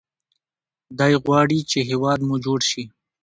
[0.99, 2.83] دی غواړي چې هیواد مو جوړ شي.